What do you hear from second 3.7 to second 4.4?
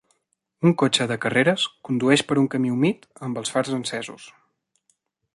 encesos.